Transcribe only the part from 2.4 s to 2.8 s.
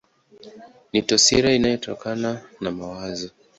na